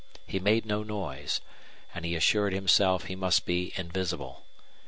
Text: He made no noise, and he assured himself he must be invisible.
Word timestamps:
He 0.25 0.39
made 0.39 0.65
no 0.65 0.81
noise, 0.81 1.41
and 1.93 2.03
he 2.03 2.15
assured 2.15 2.53
himself 2.53 3.03
he 3.03 3.15
must 3.15 3.45
be 3.45 3.71
invisible. 3.75 4.43